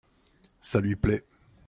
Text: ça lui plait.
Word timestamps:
ça 0.59 0.79
lui 0.81 0.95
plait. 0.95 1.23